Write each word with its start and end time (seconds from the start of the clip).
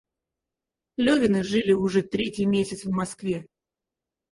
Левины 0.97 1.43
жили 1.43 1.73
уже 1.73 2.01
третий 2.01 2.47
месяц 2.47 2.85
в 2.85 2.89
Москве. 2.89 3.45